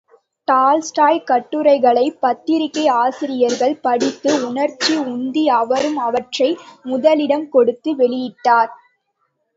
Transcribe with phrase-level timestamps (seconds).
[0.47, 6.49] Tolstoy கட்டுரைகளைப் பத்திரிகை ஆசிரியர்கள் படித்து, உணர்ச்சி உந்தி அவரும் அவற்றை
[6.85, 8.73] முதலிடம் கொடுத்து வெளியிட்டார்.